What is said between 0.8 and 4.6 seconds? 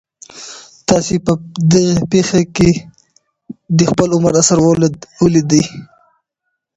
تاسي په دغه پېښي کي د خپل عمر اثر